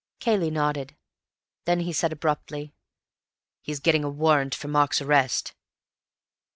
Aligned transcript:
Cayley 0.19 0.49
nodded. 0.49 0.97
Then 1.65 1.81
he 1.81 1.93
said 1.93 2.11
abruptly, 2.11 2.73
"He's 3.61 3.79
getting 3.79 4.03
a 4.03 4.09
warrant 4.09 4.55
for 4.55 4.67
Mark's 4.67 4.99
arrest." 4.99 5.53